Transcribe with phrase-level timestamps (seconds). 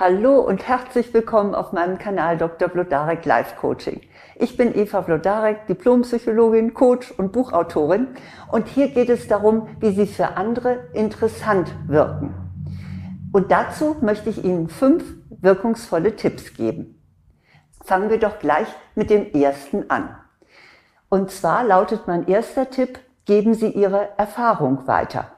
[0.00, 2.68] Hallo und herzlich willkommen auf meinem Kanal Dr.
[2.68, 4.00] Blodarek Life Coaching.
[4.36, 8.06] Ich bin Eva Blodarek, Diplompsychologin, Coach und Buchautorin
[8.52, 12.32] und hier geht es darum, wie Sie für andere interessant wirken.
[13.32, 17.02] Und dazu möchte ich Ihnen fünf wirkungsvolle Tipps geben.
[17.82, 20.16] Fangen wir doch gleich mit dem ersten an.
[21.08, 25.32] Und zwar lautet mein erster Tipp, geben Sie Ihre Erfahrung weiter.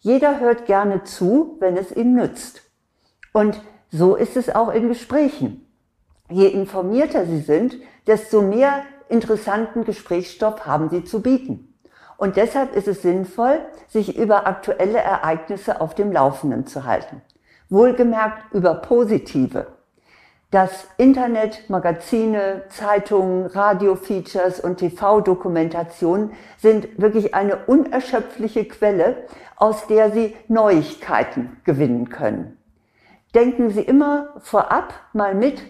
[0.00, 2.62] Jeder hört gerne zu, wenn es ihm nützt.
[3.34, 3.60] Und
[3.96, 5.68] so ist es auch in Gesprächen.
[6.28, 7.76] Je informierter Sie sind,
[8.08, 11.76] desto mehr interessanten Gesprächsstoff haben Sie zu bieten.
[12.16, 17.22] Und deshalb ist es sinnvoll, sich über aktuelle Ereignisse auf dem Laufenden zu halten.
[17.68, 19.68] Wohlgemerkt über positive.
[20.50, 30.34] Das Internet, Magazine, Zeitungen, Radiofeatures und TV-Dokumentationen sind wirklich eine unerschöpfliche Quelle, aus der Sie
[30.48, 32.58] Neuigkeiten gewinnen können
[33.34, 35.60] denken Sie immer vorab mal mit,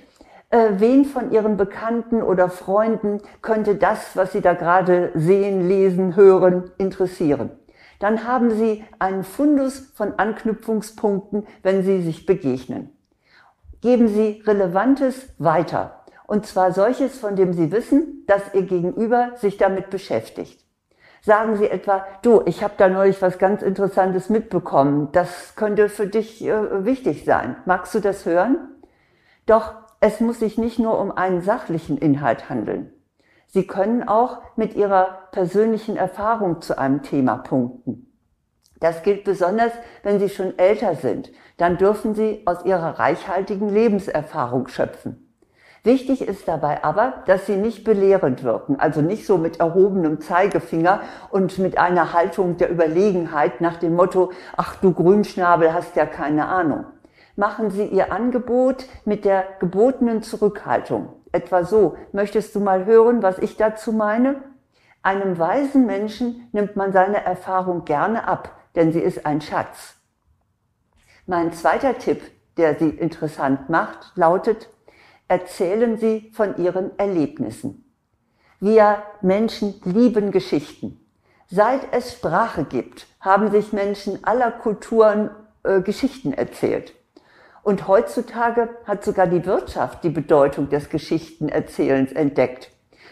[0.51, 6.17] äh, wen von Ihren Bekannten oder Freunden könnte das, was Sie da gerade sehen, lesen,
[6.17, 7.51] hören, interessieren.
[7.99, 12.91] Dann haben Sie einen Fundus von Anknüpfungspunkten, wenn Sie sich begegnen.
[13.81, 16.05] Geben Sie Relevantes weiter.
[16.27, 20.64] Und zwar solches, von dem Sie wissen, dass Ihr Gegenüber sich damit beschäftigt.
[21.25, 25.09] Sagen Sie etwa, du, ich habe da neulich was ganz Interessantes mitbekommen.
[25.13, 27.57] Das könnte für dich äh, wichtig sein.
[27.65, 28.59] Magst du das hören?
[29.47, 32.93] Doch es muss sich nicht nur um einen sachlichen Inhalt handeln.
[33.47, 38.13] Sie können auch mit Ihrer persönlichen Erfahrung zu einem Thema punkten.
[38.81, 41.33] Das gilt besonders, wenn Sie schon älter sind.
[41.57, 45.24] Dann dürfen Sie aus Ihrer reichhaltigen Lebenserfahrung schöpfen.
[45.85, 51.03] Wichtig ist dabei aber, dass sie nicht belehrend wirken, also nicht so mit erhobenem Zeigefinger
[51.29, 56.49] und mit einer Haltung der Überlegenheit nach dem Motto, ach du Grünschnabel hast ja keine
[56.49, 56.87] Ahnung.
[57.37, 61.13] Machen Sie Ihr Angebot mit der gebotenen Zurückhaltung.
[61.33, 64.37] Etwa so, möchtest du mal hören, was ich dazu meine?
[65.03, 69.97] Einem weisen Menschen nimmt man seine Erfahrung gerne ab, denn sie ist ein Schatz.
[71.27, 72.23] Mein zweiter Tipp,
[72.57, 74.71] der sie interessant macht, lautet,
[75.35, 77.93] erzählen sie von ihren Erlebnissen.
[78.61, 81.05] Wir Menschen lieben Geschichten.
[81.51, 85.31] Seit es Sprache gibt, haben sich Menschen aller Kulturen
[85.65, 86.95] äh, Geschichten erzählt.
[87.65, 92.71] Und heutzutage hat sogar die Wirtschaft die Bedeutung des Geschichtenerzählens entdeckt.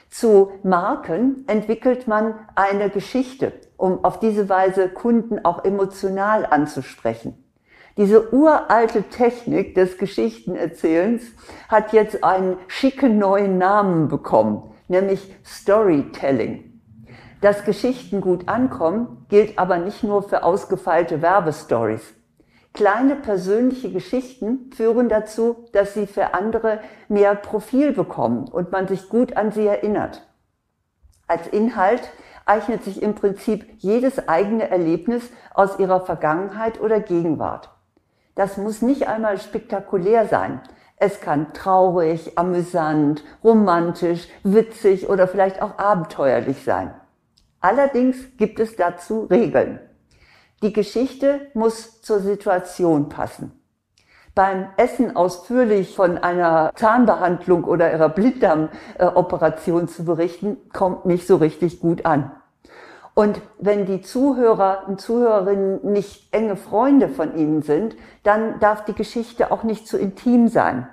[0.09, 7.43] Zu Marken entwickelt man eine Geschichte, um auf diese Weise Kunden auch emotional anzusprechen.
[7.97, 11.23] Diese uralte Technik des Geschichtenerzählens
[11.69, 16.81] hat jetzt einen schicken neuen Namen bekommen, nämlich Storytelling.
[17.43, 22.15] Dass Geschichten gut ankommen, gilt aber nicht nur für ausgefeilte Werbestories.
[22.73, 29.11] Kleine persönliche Geschichten führen dazu, dass sie für andere mehr Profil bekommen und man sich
[29.11, 30.27] gut an sie erinnert.
[31.27, 32.11] Als Inhalt
[32.47, 37.71] eignet sich im Prinzip jedes eigene Erlebnis aus ihrer Vergangenheit oder Gegenwart.
[38.34, 40.60] Das muss nicht einmal spektakulär sein.
[40.97, 46.94] Es kann traurig, amüsant, romantisch, witzig oder vielleicht auch abenteuerlich sein.
[47.60, 49.81] Allerdings gibt es dazu Regeln.
[50.62, 53.53] Die Geschichte muss zur Situation passen.
[54.34, 61.81] Beim Essen ausführlich von einer Zahnbehandlung oder ihrer Blinddarmoperation zu berichten, kommt nicht so richtig
[61.81, 62.31] gut an.
[63.15, 68.95] Und wenn die Zuhörer und Zuhörerinnen nicht enge Freunde von Ihnen sind, dann darf die
[68.95, 70.89] Geschichte auch nicht zu intim sein.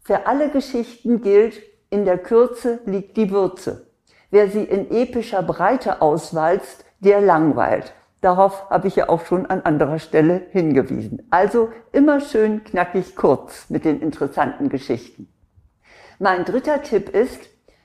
[0.00, 1.60] Für alle Geschichten gilt,
[1.90, 3.90] in der Kürze liegt die Würze.
[4.30, 7.92] Wer sie in epischer Breite auswalzt, der langweilt.
[8.22, 11.26] Darauf habe ich ja auch schon an anderer Stelle hingewiesen.
[11.30, 15.28] Also immer schön knackig kurz mit den interessanten Geschichten.
[16.18, 17.40] Mein dritter Tipp ist,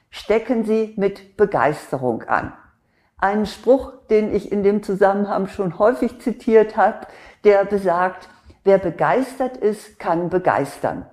[0.10, 2.54] stecken Sie mit Begeisterung an
[3.22, 7.08] einen Spruch, den ich in dem Zusammenhang schon häufig zitiert habe,
[7.44, 8.28] der besagt,
[8.64, 11.06] wer begeistert ist, kann begeistern.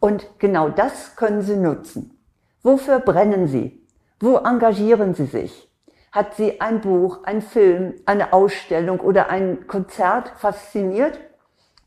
[0.00, 2.18] Und genau das können Sie nutzen.
[2.62, 3.86] Wofür brennen Sie?
[4.20, 5.68] Wo engagieren Sie sich?
[6.10, 11.18] Hat Sie ein Buch, ein Film, eine Ausstellung oder ein Konzert fasziniert?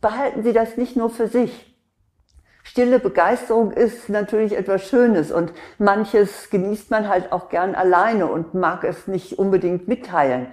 [0.01, 1.74] Behalten Sie das nicht nur für sich.
[2.67, 8.55] Stille Begeisterung ist natürlich etwas Schönes und manches genießt man halt auch gern alleine und
[8.55, 10.47] mag es nicht unbedingt mitteilen.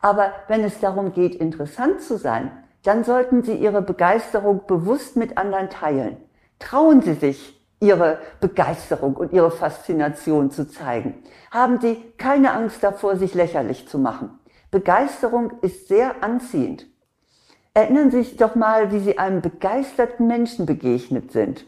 [0.00, 2.52] Aber wenn es darum geht, interessant zu sein,
[2.84, 6.18] dann sollten Sie Ihre Begeisterung bewusst mit anderen teilen.
[6.60, 11.24] Trauen Sie sich, Ihre Begeisterung und Ihre Faszination zu zeigen.
[11.50, 14.38] Haben Sie keine Angst davor, sich lächerlich zu machen.
[14.70, 16.86] Begeisterung ist sehr anziehend.
[17.76, 21.66] Erinnern Sie sich doch mal, wie Sie einem begeisterten Menschen begegnet sind.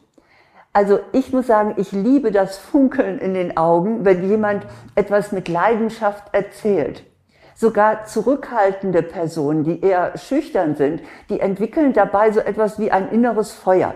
[0.72, 4.64] Also ich muss sagen, ich liebe das Funkeln in den Augen, wenn jemand
[4.94, 7.04] etwas mit Leidenschaft erzählt.
[7.54, 13.52] Sogar zurückhaltende Personen, die eher schüchtern sind, die entwickeln dabei so etwas wie ein inneres
[13.52, 13.94] Feuer.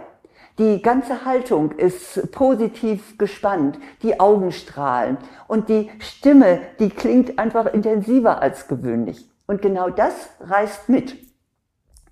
[0.58, 5.16] Die ganze Haltung ist positiv gespannt, die Augen strahlen
[5.48, 9.30] und die Stimme, die klingt einfach intensiver als gewöhnlich.
[9.46, 11.31] Und genau das reißt mit.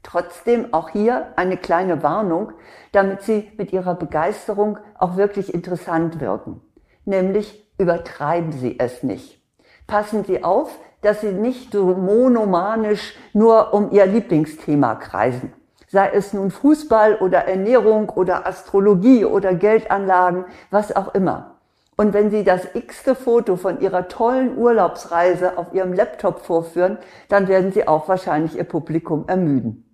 [0.02, 2.52] Trotzdem auch hier eine kleine Warnung,
[2.92, 6.60] damit Sie mit Ihrer Begeisterung auch wirklich interessant wirken.
[7.04, 9.42] Nämlich übertreiben Sie es nicht.
[9.86, 15.52] Passen Sie auf, dass Sie nicht so monomanisch nur um Ihr Lieblingsthema kreisen.
[15.88, 21.56] Sei es nun Fußball oder Ernährung oder Astrologie oder Geldanlagen, was auch immer.
[21.96, 26.96] Und wenn Sie das x-te Foto von Ihrer tollen Urlaubsreise auf Ihrem Laptop vorführen,
[27.28, 29.89] dann werden Sie auch wahrscheinlich Ihr Publikum ermüden.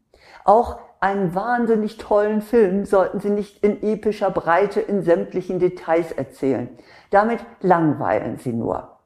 [0.47, 6.69] Auch einen wahnsinnig tollen Film sollten Sie nicht in epischer Breite in sämtlichen Details erzählen.
[7.11, 8.97] Damit langweilen Sie nur.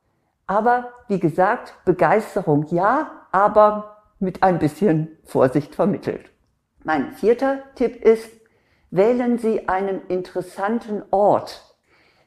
[0.46, 6.30] Aber wie gesagt, Begeisterung ja, aber mit ein bisschen Vorsicht vermittelt.
[6.84, 8.30] Mein vierter Tipp ist,
[8.90, 11.62] wählen Sie einen interessanten Ort.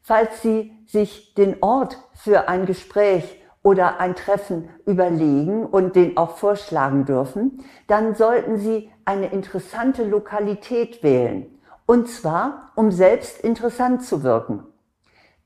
[0.02, 6.38] Falls Sie sich den Ort für ein Gespräch oder ein Treffen überlegen und den auch
[6.38, 11.48] vorschlagen dürfen, dann sollten Sie eine interessante Lokalität wählen.
[11.86, 14.64] Und zwar, um selbst interessant zu wirken.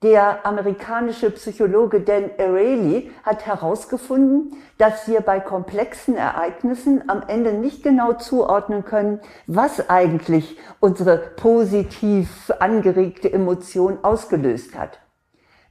[0.03, 7.81] Der amerikanische Psychologe Dan Ariely hat herausgefunden, dass wir bei komplexen Ereignissen am Ende nicht
[7.81, 14.99] genau zuordnen können, was eigentlich unsere positiv angeregte Emotion ausgelöst hat.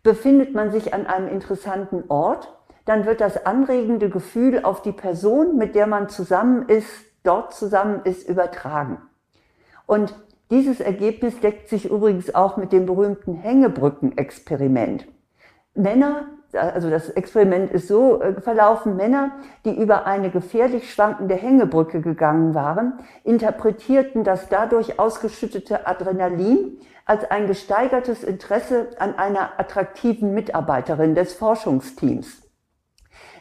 [0.07, 5.57] Befindet man sich an einem interessanten Ort, dann wird das anregende Gefühl auf die Person,
[5.57, 6.87] mit der man zusammen ist,
[7.25, 8.99] dort zusammen ist, übertragen.
[9.85, 10.15] Und
[10.49, 15.09] dieses Ergebnis deckt sich übrigens auch mit dem berühmten Hängebrücken-Experiment.
[15.75, 19.33] Männer, also das Experiment ist so äh, verlaufen, Männer,
[19.65, 22.95] die über eine gefährlich schwankende Hängebrücke gegangen waren,
[23.25, 32.43] interpretierten das dadurch ausgeschüttete Adrenalin als ein gesteigertes Interesse an einer attraktiven Mitarbeiterin des Forschungsteams.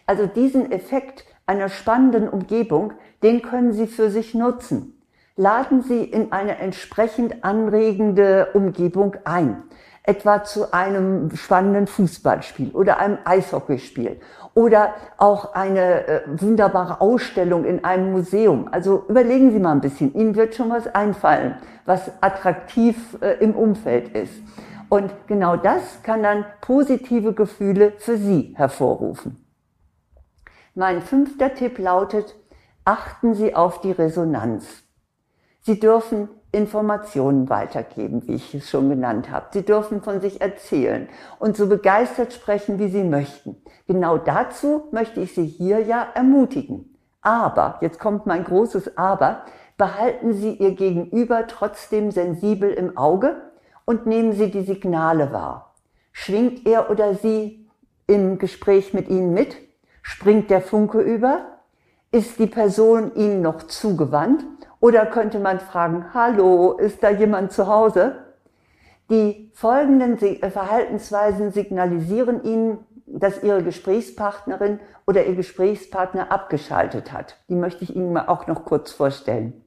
[0.06, 5.02] Also diesen Effekt einer spannenden Umgebung, den können Sie für sich nutzen.
[5.36, 9.64] Laden Sie in eine entsprechend anregende Umgebung ein
[10.06, 14.20] etwa zu einem spannenden Fußballspiel oder einem Eishockeyspiel
[14.54, 18.70] oder auch eine äh, wunderbare Ausstellung in einem Museum.
[18.72, 21.56] Also überlegen Sie mal ein bisschen, Ihnen wird schon was einfallen,
[21.86, 24.34] was attraktiv äh, im Umfeld ist.
[24.90, 29.44] Und genau das kann dann positive Gefühle für Sie hervorrufen.
[30.76, 32.36] Mein fünfter Tipp lautet,
[32.86, 34.84] achten Sie auf die Resonanz.
[35.62, 39.48] Sie dürfen Informationen weitergeben, wie ich es schon genannt habe.
[39.52, 43.58] Sie dürfen von sich erzählen und so begeistert sprechen, wie Sie möchten.
[43.88, 46.96] Genau dazu möchte ich Sie hier ja ermutigen.
[47.22, 49.42] Aber, jetzt kommt mein großes Aber,
[49.78, 53.36] behalten Sie Ihr Gegenüber trotzdem sensibel im Auge
[53.84, 55.76] und nehmen Sie die Signale wahr.
[56.12, 57.68] Schwingt er oder sie
[58.08, 59.58] im Gespräch mit Ihnen mit?
[60.02, 61.60] Springt der Funke über?
[62.12, 64.46] Ist die Person Ihnen noch zugewandt
[64.86, 68.18] oder könnte man fragen, hallo, ist da jemand zu Hause?
[69.10, 77.36] Die folgenden äh, Verhaltensweisen signalisieren Ihnen, dass Ihre Gesprächspartnerin oder Ihr Gesprächspartner abgeschaltet hat.
[77.50, 79.66] Die möchte ich Ihnen auch noch kurz vorstellen.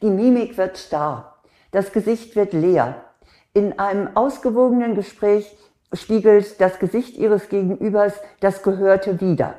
[0.00, 3.04] Die Mimik wird starr, das Gesicht wird leer.
[3.52, 5.54] In einem ausgewogenen Gespräch
[5.92, 9.56] spiegelt das Gesicht Ihres Gegenübers das Gehörte wider.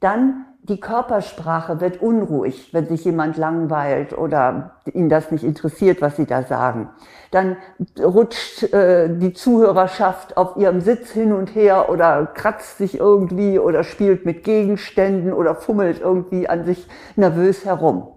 [0.00, 6.16] Dann die Körpersprache wird unruhig, wenn sich jemand langweilt oder ihn das nicht interessiert, was
[6.16, 6.90] sie da sagen.
[7.30, 7.56] Dann
[8.00, 13.84] rutscht äh, die Zuhörerschaft auf ihrem Sitz hin und her oder kratzt sich irgendwie oder
[13.84, 18.08] spielt mit Gegenständen oder fummelt irgendwie an sich nervös herum.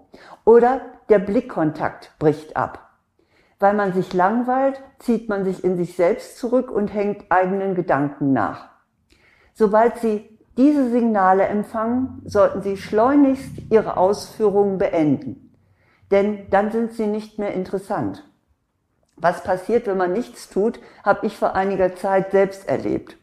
[0.44, 2.90] Oder der Blickkontakt bricht ab.
[3.60, 8.32] Weil man sich langweilt, zieht man sich in sich selbst zurück und hängt eigenen Gedanken
[8.32, 8.70] nach.
[9.54, 10.29] Sobald sie
[10.60, 15.56] diese Signale empfangen, sollten Sie schleunigst Ihre Ausführungen beenden,
[16.10, 18.28] denn dann sind sie nicht mehr interessant.
[19.16, 23.16] Was passiert, wenn man nichts tut, habe ich vor einiger Zeit selbst erlebt.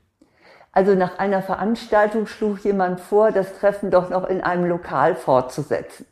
[0.72, 6.08] Also nach einer Veranstaltung schlug jemand vor, das Treffen doch noch in einem Lokal fortzusetzen.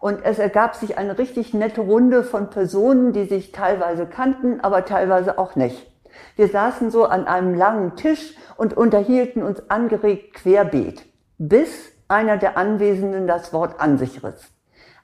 [0.00, 4.84] Und es ergab sich eine richtig nette Runde von Personen, die sich teilweise kannten, aber
[4.84, 5.87] teilweise auch nicht.
[6.36, 11.04] Wir saßen so an einem langen Tisch und unterhielten uns angeregt querbeet,
[11.38, 14.50] bis einer der Anwesenden das Wort an sich riss.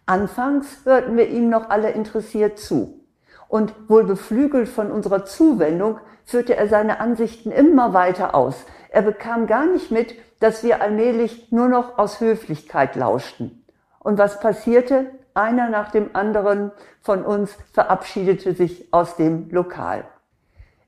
[0.07, 3.01] Anfangs hörten wir ihm noch alle interessiert zu.
[3.49, 8.57] Und wohl beflügelt von unserer Zuwendung führte er seine Ansichten immer weiter aus.
[8.91, 13.65] Er bekam gar nicht mit, dass wir allmählich nur noch aus Höflichkeit lauschten.
[13.99, 15.11] Und was passierte?
[15.35, 20.05] Einer nach dem anderen von uns verabschiedete sich aus dem Lokal.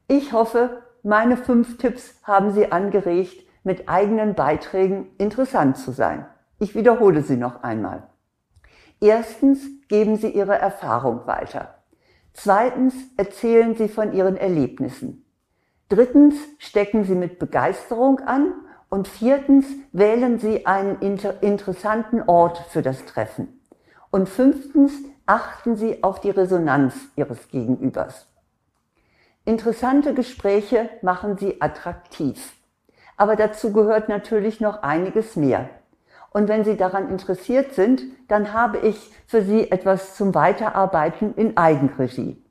[0.08, 6.26] Ich hoffe, meine fünf Tipps haben Sie angeregt, mit eigenen Beiträgen interessant zu sein.
[6.60, 8.04] Ich wiederhole sie noch einmal.
[9.00, 11.74] Erstens geben Sie Ihre Erfahrung weiter.
[12.32, 15.24] Zweitens erzählen Sie von Ihren Erlebnissen.
[15.88, 18.52] Drittens stecken Sie mit Begeisterung an.
[18.88, 23.60] Und viertens wählen Sie einen inter interessanten Ort für das Treffen.
[24.12, 24.92] Und fünftens
[25.26, 28.28] achten Sie auf die Resonanz Ihres Gegenübers.
[29.46, 32.52] Interessante Gespräche machen Sie attraktiv.
[33.16, 35.70] Aber dazu gehört natürlich noch einiges mehr.
[36.30, 41.56] Und wenn Sie daran interessiert sind, dann habe ich für Sie etwas zum Weiterarbeiten in
[41.56, 42.44] Eigenregie.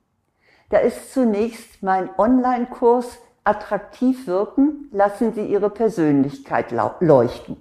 [0.70, 7.58] Da ist zunächst mein Online-Kurs attraktiv wirken, lassen Sie Ihre Persönlichkeit leuchten.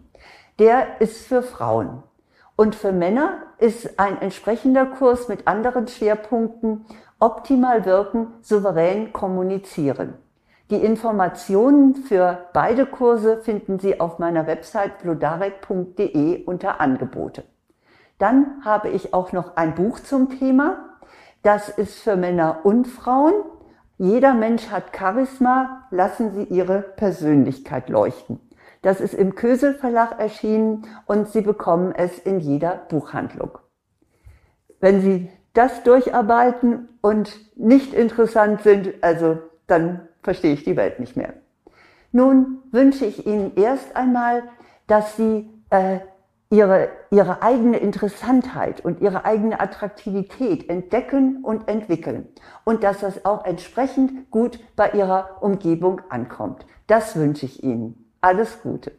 [0.59, 2.03] Der ist für Frauen.
[2.55, 6.85] Und für Männer ist ein entsprechender Kurs mit anderen Schwerpunkten
[7.19, 10.15] optimal wirken, souverän kommunizieren.
[10.69, 17.43] Die Informationen für beide Kurse finden Sie auf meiner Website blodarek.de unter Angebote.
[18.17, 20.97] Dann habe ich auch noch ein Buch zum Thema.
[21.43, 23.33] Das ist für Männer und Frauen
[23.97, 28.41] jeder Mensch hat Charisma, lassen Sie Ihre Persönlichkeit leuchten.
[28.81, 33.57] Das ist im Kösel Verlag erschienen und Sie bekommen es in jeder Buchhandlung.
[34.81, 41.17] Wenn Sie das durcharbeiten und nicht interessant sind, also dann verstehe ich die Welt nicht
[41.17, 41.33] mehr.
[42.11, 44.43] Nun wünsche ich Ihnen erst einmal,
[44.87, 45.99] dass Sie äh,
[46.49, 52.27] ihre, ihre eigene Interessantheit und ihre eigene Attraktivität entdecken und entwickeln
[52.63, 56.65] und dass das auch entsprechend gut bei ihrer Umgebung ankommt.
[56.87, 58.11] Das wünsche ich Ihnen.
[58.21, 58.91] Alles Gute.